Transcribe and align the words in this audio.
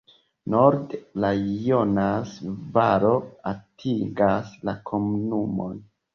Norde 0.51 0.99
la 1.25 1.29
Jonas-valo 1.65 3.13
atingas 3.53 4.57
la 4.71 4.77
komunumon. 4.91 5.79